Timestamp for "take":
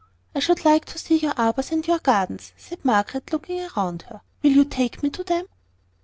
4.65-5.03